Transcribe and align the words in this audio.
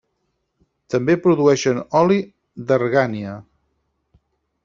També 0.93 1.15
produeixen 1.25 1.83
oli 2.01 2.17
d'argània. 2.71 3.37